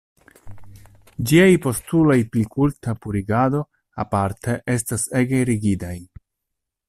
[1.31, 3.61] Ĝiaj postuloj pri kulta purigado,
[4.05, 5.95] aparte, estas ege rigidaj.